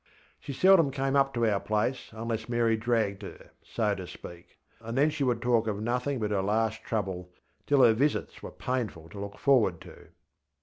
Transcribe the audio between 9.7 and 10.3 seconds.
to.